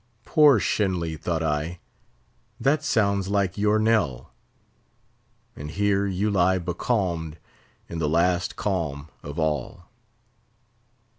[0.25, 1.15] Poor Shenly!
[1.15, 1.77] thought I,
[2.59, 4.33] that sounds like your knell!
[5.55, 7.37] and here you lie becalmed,
[7.87, 9.91] in the last calm of all!